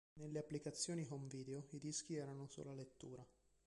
Nelle 0.13 0.39
applicazioni 0.39 1.05
home 1.07 1.27
video 1.27 1.67
i 1.73 1.77
dischi 1.77 2.15
erano 2.15 2.47
sola 2.47 2.73
lettura. 2.73 3.23